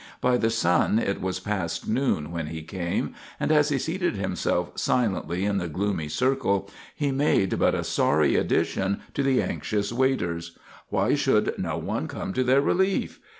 By 0.19 0.35
the 0.37 0.49
sun 0.49 0.97
it 0.97 1.21
was 1.21 1.39
past 1.39 1.87
noon 1.87 2.31
when 2.31 2.47
he 2.47 2.63
came, 2.63 3.13
and 3.39 3.51
as 3.51 3.69
he 3.69 3.77
seated 3.77 4.15
himself 4.15 4.71
silently 4.73 5.45
in 5.45 5.59
the 5.59 5.67
gloomy 5.67 6.07
circle, 6.09 6.67
he 6.95 7.11
made 7.11 7.59
but 7.59 7.75
a 7.75 7.83
sorry 7.83 8.35
addition 8.35 9.01
to 9.13 9.21
the 9.21 9.43
anxious 9.43 9.93
waiters. 9.93 10.57
Why 10.89 11.13
did 11.13 11.53
no 11.59 11.77
one 11.77 12.07
come 12.07 12.33
to 12.33 12.43
their 12.43 12.61
relief? 12.61 13.19